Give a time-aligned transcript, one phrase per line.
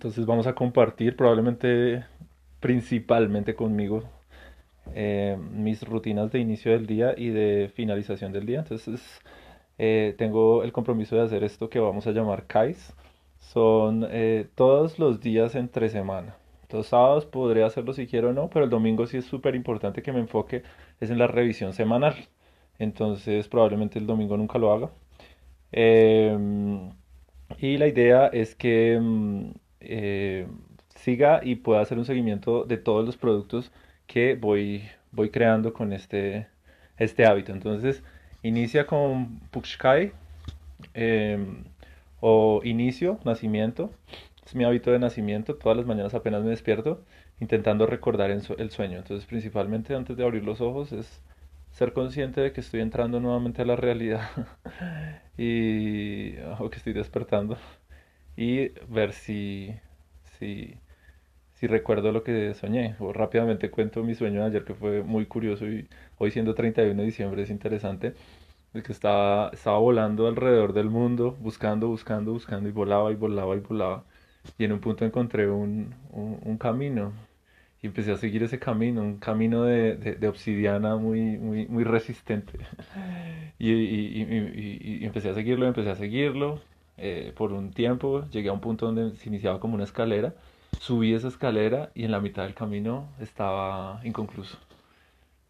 [0.00, 2.06] Entonces vamos a compartir probablemente
[2.58, 4.02] principalmente conmigo
[4.94, 8.60] eh, mis rutinas de inicio del día y de finalización del día.
[8.60, 9.02] Entonces
[9.76, 12.94] eh, tengo el compromiso de hacer esto que vamos a llamar KAIS.
[13.40, 16.34] Son eh, todos los días entre semana.
[16.70, 20.02] Los sábados podría hacerlo si quiero o no, pero el domingo sí es súper importante
[20.02, 20.62] que me enfoque
[21.00, 22.16] es en la revisión semanal.
[22.78, 24.90] Entonces probablemente el domingo nunca lo haga.
[25.72, 26.90] Em,
[27.58, 28.98] y la idea es que
[29.80, 30.44] mm,
[30.96, 33.72] siga y pueda hacer un seguimiento de todos los productos
[34.06, 36.48] que voy, voy creando con este,
[36.98, 37.52] este hábito.
[37.52, 38.02] Entonces,
[38.42, 40.12] inicia con Puxkai
[40.94, 41.64] em,
[42.20, 43.90] o inicio, nacimiento.
[44.46, 45.54] Es mi hábito de nacimiento.
[45.56, 47.04] Todas las mañanas apenas me despierto
[47.40, 48.98] intentando recordar el sueño.
[48.98, 51.22] Entonces, principalmente antes de abrir los ojos es
[51.72, 54.28] ser consciente de que estoy entrando nuevamente a la realidad
[55.38, 57.56] y o que estoy despertando
[58.40, 59.74] y ver si
[61.60, 62.96] si recuerdo lo que soñé.
[63.00, 65.86] O rápidamente cuento mi sueño de ayer que fue muy curioso y
[66.18, 68.14] hoy siendo 31 de diciembre es interesante.
[68.72, 73.56] De que estaba, estaba volando alrededor del mundo, buscando, buscando, buscando y volaba y volaba
[73.56, 74.04] y volaba.
[74.58, 77.12] Y en un punto encontré un, un, camino
[77.82, 82.58] y empecé a seguir ese camino, un camino de, de, obsidiana muy, muy, muy resistente.
[83.58, 86.60] Y, y, empecé a seguirlo, empecé a seguirlo.
[87.02, 90.34] Eh, por un tiempo llegué a un punto donde se iniciaba como una escalera
[90.80, 94.58] subí esa escalera y en la mitad del camino estaba inconcluso.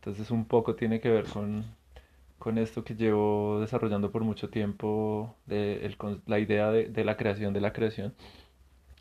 [0.00, 1.64] Entonces un poco tiene que ver con,
[2.38, 7.60] con esto que llevo desarrollando por mucho tiempo, la idea de, de, la creación de
[7.60, 8.14] la creación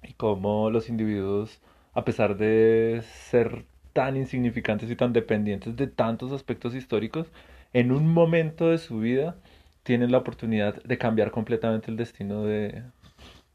[0.03, 1.59] y cómo los individuos,
[1.93, 7.27] a pesar de ser tan insignificantes y tan dependientes de tantos aspectos históricos,
[7.73, 9.37] en un momento de su vida
[9.83, 12.83] tienen la oportunidad de cambiar completamente el destino de,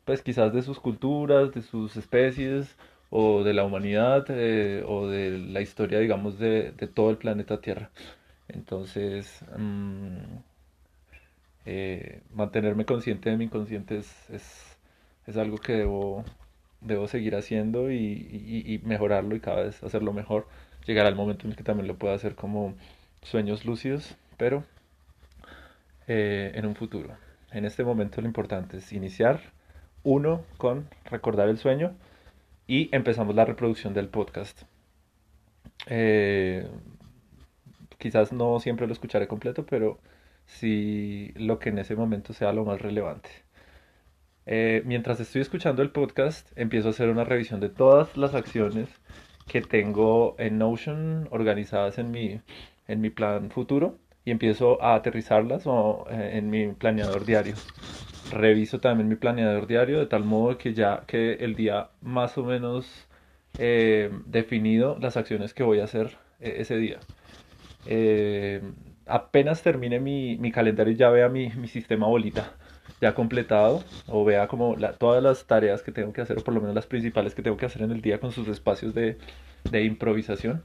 [0.04, 2.76] pues quizás de sus culturas, de sus especies
[3.10, 7.90] o de la humanidad eh, o de la historia, digamos, de, todo el planeta Tierra.
[8.48, 10.16] Entonces, mm,
[11.66, 14.78] eh, mantenerme consciente de mi inconsciente es,
[15.26, 16.24] es, algo que debo,
[16.80, 20.46] debo seguir haciendo y, mejorarlo y cada vez hacerlo mejor.
[20.86, 22.74] Llegar al momento en el que también lo pueda hacer como
[23.22, 24.64] sueños lúcidos, pero
[26.06, 27.16] eh, en un futuro.
[27.50, 29.40] En este momento lo importante es iniciar
[30.02, 31.94] uno con recordar el sueño
[32.66, 34.62] y empezamos la reproducción del podcast.
[35.86, 36.68] Eh,
[37.98, 39.98] quizás no siempre lo escucharé completo, pero
[40.44, 43.30] sí lo que en ese momento sea lo más relevante.
[44.46, 48.88] Eh, mientras estoy escuchando el podcast, empiezo a hacer una revisión de todas las acciones
[49.48, 52.40] que tengo en Notion organizadas en mi,
[52.86, 55.66] en mi plan futuro y empiezo a aterrizarlas
[56.10, 57.62] eh, en mi planeador diario
[58.30, 62.44] reviso también mi planeador diario de tal modo que ya que el día más o
[62.44, 63.08] menos
[63.58, 67.02] eh, definido las acciones que voy a hacer eh, ese día.
[67.84, 68.62] Eh,
[69.06, 72.56] apenas termine mi, mi, calendario ya vea mi, mi, sistema bolita
[73.00, 76.60] ya completado o vea como todas las tareas que tengo que hacer o por lo
[76.60, 79.18] menos las principales que tengo que hacer en el día con sus espacios de,
[79.70, 80.62] de improvisación.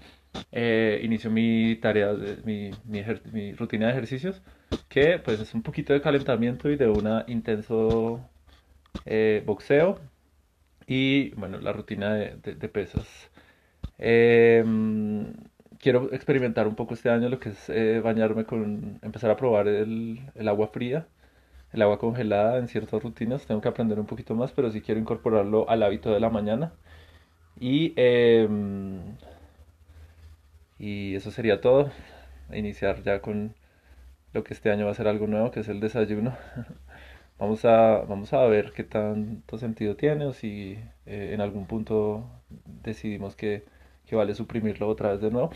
[0.52, 2.14] inicio mi tarea,
[2.46, 3.04] mi, mi,
[3.34, 4.42] mi rutina de ejercicios
[4.90, 8.22] que pues es un poquito de calentamiento y de un intenso
[9.06, 10.00] eh, boxeo
[10.88, 13.32] y bueno, la rutina de, pesas.
[13.98, 15.34] Em,
[15.80, 19.68] quiero experimentar un poco este año lo que es eh, bañarme con, empezar a probar
[19.68, 21.08] el, agua fría,
[21.74, 23.46] el agua congelada en ciertas rutinas.
[23.46, 26.74] Tengo que aprender un poquito más, pero sí quiero incorporarlo al hábito de la mañana.
[27.60, 29.16] Y, em,
[30.80, 31.92] y eso sería todo.
[32.54, 33.56] Iniciar ya con
[34.34, 36.36] lo que este año va a ser algo nuevo, que es el desayuno.
[37.40, 42.30] vamos, a, vamos a ver qué tanto sentido tiene o si eh, en algún punto
[42.84, 43.66] decidimos que,
[44.06, 45.52] que vale suprimirlo otra vez de nuevo.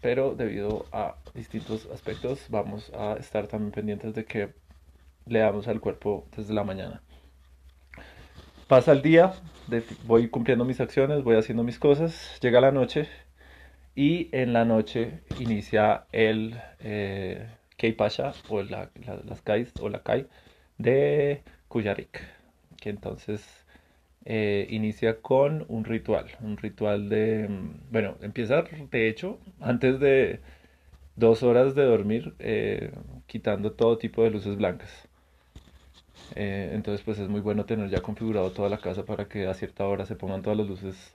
[0.00, 4.50] Pero debido a distintos aspectos vamos a estar también pendientes de que
[5.26, 7.02] le damos al cuerpo desde la mañana.
[8.68, 9.32] Pasa el día,
[10.04, 13.08] voy cumpliendo mis acciones, voy haciendo mis cosas, llega la noche
[13.94, 17.48] y en la noche inicia el, eh,
[17.80, 17.96] Kei
[18.48, 18.90] o la,
[19.24, 20.26] las Kais o la Kai
[20.76, 22.20] de Kuyarik,
[22.78, 23.64] que entonces
[24.26, 30.40] eh, inicia con un ritual, un ritual de, mm, bueno, empieza de hecho antes de
[31.16, 32.92] dos horas de dormir eh,
[33.26, 35.08] quitando todo tipo de luces blancas.
[36.36, 39.54] Eh, entonces pues es muy bueno tener ya configurado toda la casa para que a
[39.54, 41.14] cierta hora se pongan todas las luces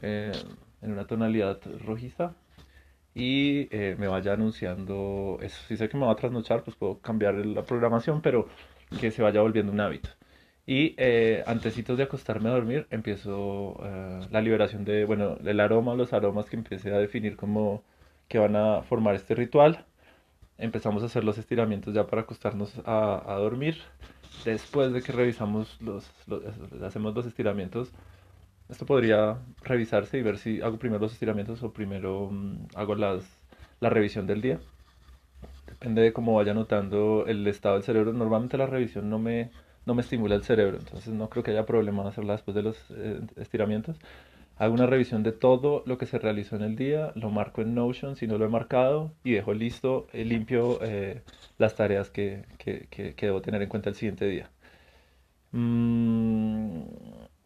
[0.00, 2.34] en una tonalidad rojiza
[3.14, 5.58] y eh, me vaya anunciando eso.
[5.68, 8.48] Si sé que me va a trasnochar, pues puedo cambiar la programación, pero
[9.00, 10.10] que se vaya volviendo un hábito.
[10.66, 11.44] Y eh,
[11.96, 16.56] de acostarme a dormir, empiezo eh, la liberación de, bueno, el aroma, los aromas que
[16.56, 17.82] empecé a definir como
[18.28, 19.84] que van a formar este ritual.
[20.58, 23.78] Empezamos a hacer los estiramientos ya para acostarnos a, dormir.
[24.44, 26.42] Después de que revisamos los, los,
[26.82, 27.90] hacemos los estiramientos,
[28.68, 33.24] esto podría revisarse y ver si hago primero los estiramientos o primero mm, hago las,
[33.80, 34.60] la revisión del día.
[35.66, 38.12] Depende de cómo vaya notando el estado del cerebro.
[38.12, 39.50] Normalmente la revisión no me,
[39.86, 42.76] no me estimula el cerebro, entonces no creo que haya problema hacerla después de los
[42.90, 43.96] eh, estiramientos.
[44.58, 47.74] Hago una revisión de todo lo que se realizó en el día, lo marco en
[47.74, 51.22] Notion si no lo he marcado y dejo listo, eh, limpio eh,
[51.58, 54.50] las tareas que, que, que, debo tener en cuenta el siguiente día.
[55.52, 56.82] Mm,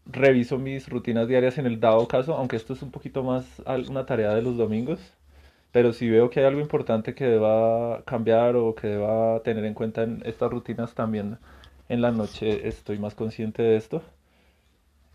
[0.06, 4.06] reviso mis rutinas diarias en el dado caso, aunque esto es un poquito más una
[4.06, 5.00] tarea de los domingos,
[5.72, 9.74] pero si veo que hay algo importante que deba cambiar o que deba tener en
[9.74, 11.38] cuenta en estas rutinas también
[11.88, 14.02] en la noche estoy más consciente de esto.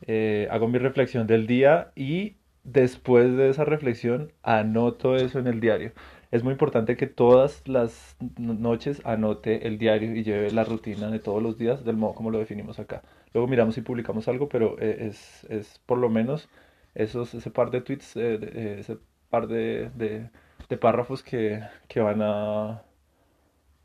[0.01, 5.59] Eh, hago mi reflexión del día y después de esa reflexión anoto eso en el
[5.59, 5.93] diario.
[6.31, 11.19] Es muy importante que todas las noches anote el diario y lleve la rutina de
[11.19, 13.01] todos los días del modo como lo definimos acá.
[13.33, 16.49] Luego miramos si publicamos algo, pero eh, es, es, por lo menos
[16.95, 18.97] esos, ese par de tweets, eh, ese
[19.29, 20.29] par de, de,
[20.69, 22.83] de párrafos que, que, van a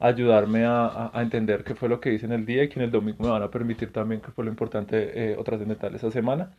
[0.02, 2.86] ayudarme a, a, entender qué fue lo que hice en el día y que en
[2.86, 6.50] el domingo me van a permitir también qué fue lo importante o trascendental esa semana.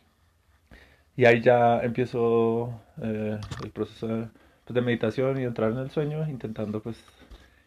[1.16, 4.28] Y ahí ya empiezo el proceso de,
[4.66, 6.98] pues, de, meditación y entrar en el sueño, intentando pues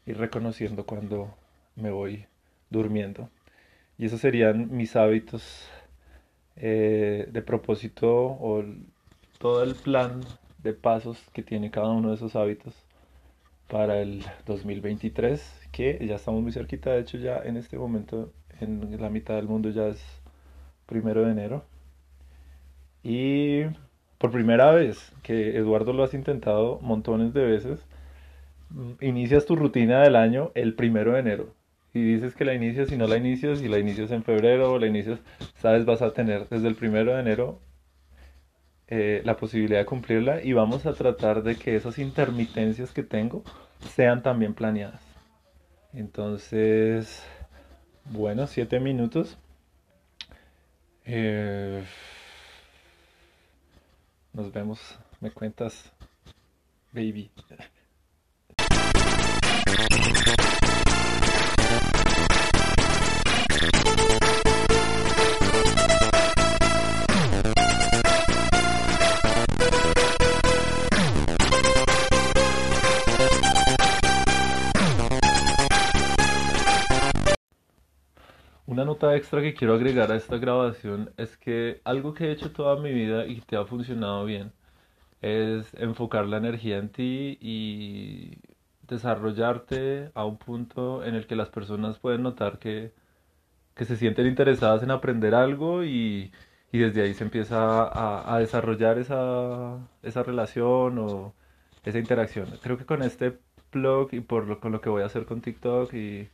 [0.07, 1.33] ir reconociendo cuando
[1.77, 2.27] me voy
[2.71, 3.31] durmiendo.
[3.99, 5.69] Y esos serían mis hábitos
[6.57, 8.65] eh, de propósito o
[9.39, 10.23] todo el plan
[10.63, 12.75] de pasos que tiene cada uno de esos hábitos
[13.69, 19.01] para el 2023, que ya estamos muy cerquita, de hecho ya en este momento en
[19.01, 20.03] la mitad del mundo ya es
[20.87, 21.65] primero de enero.
[23.03, 23.65] Y
[24.19, 27.81] por primera vez, que Eduardo lo has intentado montones de veces,
[28.71, 31.57] mm, inicias tu rutina del año el primero de enero
[31.97, 34.79] si dices que la inicias, si no la inicias, si la inicias en febrero o
[34.79, 35.19] la inicias,
[35.63, 37.59] sabes, vas a tener desde el primero de enero
[38.89, 43.43] eh, la posibilidad de cumplirla y vamos a tratar de que esas intermitencias que tengo
[43.95, 45.03] sean también planeadas.
[45.93, 47.25] Entonces,
[48.05, 49.39] bueno, siete minutos.
[51.05, 51.85] Eh,
[54.33, 55.93] nos vemos, me cuentas,
[56.93, 57.31] baby.
[78.67, 82.53] Una nota extra que quiero agregar a esta grabación es que algo que he hecho
[82.53, 84.53] toda mi vida y te ha funcionado bien
[85.23, 88.39] es enfocar la energía en ti y
[88.89, 92.93] desarrollarte a un punto en el que las personas pueden notar que,
[93.75, 96.33] que se sienten interesadas en aprender algo y,
[96.73, 101.35] y desde ahí se empieza a, a desarrollar esa, esa relación o
[101.85, 102.59] esa interacción.
[102.63, 103.39] Creo que con este
[103.73, 106.31] blog y por lo, con lo que voy a hacer con TikTok y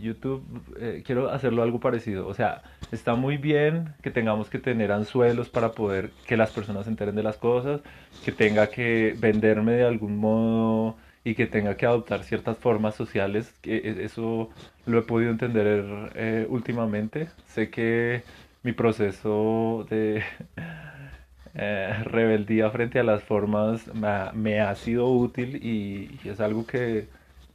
[0.00, 0.42] YouTube
[0.78, 2.26] eh, quiero hacerlo algo parecido.
[2.26, 6.84] O sea, está muy bien que tengamos que tener anzuelos para poder que las personas
[6.84, 7.80] se enteren de las cosas,
[8.24, 13.54] que tenga que venderme de algún modo y que tenga que adoptar ciertas formas sociales.
[13.64, 14.50] E, eso
[14.86, 17.28] lo he podido entender eh, últimamente.
[17.46, 18.22] Sé que
[18.62, 20.22] mi proceso de
[21.54, 23.90] eh, rebeldía frente a las formas
[24.34, 27.08] me ha, sido útil y es algo que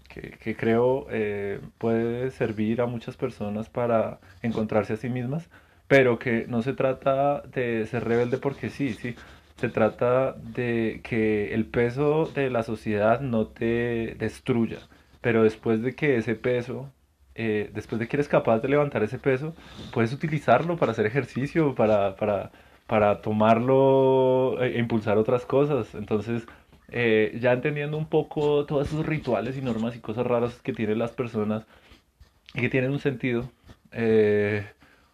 [0.09, 5.49] que, creo eh, puede servir a muchas personas para encontrarse a sí mismas,
[5.87, 9.15] pero que no se trata de ser rebelde porque sí, sí,
[9.57, 14.79] se trata de que el peso de la sociedad no te destruya,
[15.21, 16.91] pero después de que ese peso,
[17.35, 19.53] eh, después de que eres capaz de levantar ese peso,
[19.93, 22.51] puedes utilizarlo para hacer ejercicio, para, para,
[22.87, 25.93] para tomarlo e impulsar otras cosas.
[25.93, 26.47] Entonces,
[26.91, 30.99] eh, ya entendiendo un poco todos esos rituales y normas y cosas raras que tienen
[30.99, 31.65] las personas
[32.53, 33.49] y que tienen un sentido,
[33.91, 34.65] eh,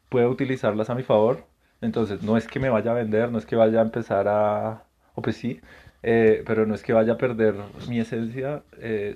[0.10, 1.46] puedo utilizarlas a mi favor.
[1.82, 4.84] Entonces, no es que me vaya a vender, no es que vaya a empezar a...
[5.16, 5.60] o pues sí,
[6.04, 7.56] eh, pero no es que vaya a perder
[7.90, 8.64] mi esencia,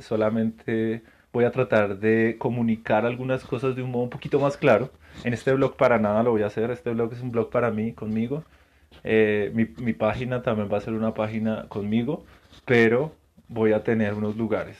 [0.01, 4.91] solamente voy a tratar de comunicar algunas cosas de un modo un poquito más claro.
[5.23, 7.71] En este blog para nada lo voy a hacer, este blog es un blog para
[7.71, 8.43] mí, conmigo.
[9.03, 12.25] mi, mi página también va a ser una página conmigo
[12.69, 13.15] pero
[13.47, 14.77] voy a tener unos lugares,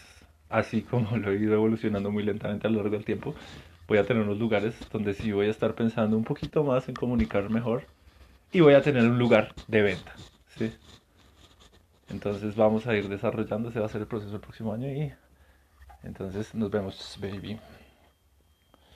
[0.47, 3.33] así como lo he ido evolucionando muy lentamente a lo largo del tiempo,
[3.87, 6.93] voy a tener unos lugares donde sí voy a estar pensando un poquito más en
[6.93, 7.85] comunicar mejor
[8.53, 10.13] y voy a tener un lugar de venta,
[10.55, 10.71] ¿sí?
[12.11, 15.11] Entonces vamos a ir desarrollando, ese va a ser el proceso el próximo año y
[16.03, 17.59] entonces nos vemos, baby.